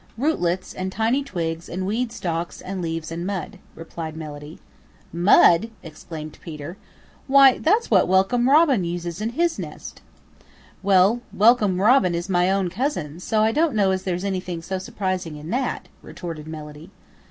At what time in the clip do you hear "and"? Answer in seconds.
0.73-0.91, 1.69-1.85, 2.59-2.81, 3.11-3.23